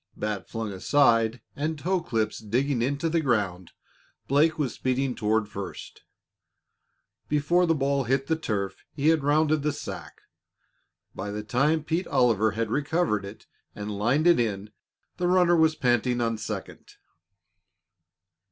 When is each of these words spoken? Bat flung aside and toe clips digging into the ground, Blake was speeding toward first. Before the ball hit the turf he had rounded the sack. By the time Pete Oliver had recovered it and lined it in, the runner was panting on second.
Bat 0.17 0.49
flung 0.49 0.71
aside 0.73 1.41
and 1.55 1.77
toe 1.77 2.01
clips 2.01 2.39
digging 2.39 2.81
into 2.81 3.07
the 3.07 3.21
ground, 3.21 3.71
Blake 4.27 4.57
was 4.57 4.73
speeding 4.73 5.13
toward 5.13 5.47
first. 5.47 6.01
Before 7.29 7.67
the 7.67 7.75
ball 7.75 8.05
hit 8.05 8.25
the 8.25 8.35
turf 8.35 8.83
he 8.95 9.09
had 9.09 9.23
rounded 9.23 9.61
the 9.61 9.71
sack. 9.71 10.21
By 11.13 11.29
the 11.29 11.43
time 11.43 11.83
Pete 11.83 12.07
Oliver 12.07 12.53
had 12.53 12.71
recovered 12.71 13.23
it 13.25 13.45
and 13.75 13.95
lined 13.95 14.25
it 14.25 14.39
in, 14.39 14.71
the 15.17 15.27
runner 15.27 15.55
was 15.55 15.75
panting 15.75 16.19
on 16.19 16.39
second. 16.39 16.95